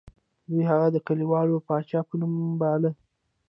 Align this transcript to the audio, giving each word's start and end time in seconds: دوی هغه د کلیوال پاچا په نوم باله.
دوی 0.49 0.63
هغه 0.71 0.87
د 0.91 0.97
کلیوال 1.07 1.47
پاچا 1.67 1.99
په 2.07 2.13
نوم 2.19 2.33
باله. 2.61 2.91